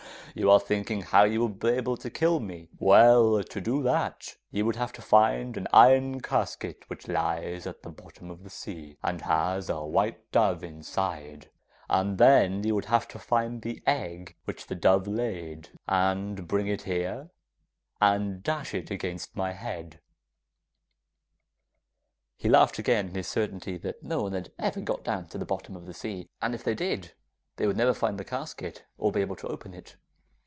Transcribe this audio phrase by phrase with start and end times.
[0.33, 2.69] You are thinking how you would be able to kill me?
[2.79, 7.81] Well, to do that, you would have to find an iron casket which lies at
[7.83, 11.49] the bottom of the sea, and has a white dove inside,
[11.89, 16.67] and then you would have to find the egg which the dove laid, and bring
[16.67, 17.29] it here,
[17.99, 19.99] and dash it against my head.' And
[22.37, 25.43] he laughed again in his certainty that no one had ever got down to the
[25.45, 27.15] bottom of the sea, and that if they did,
[27.57, 29.97] they would never find the casket, or be able to open it.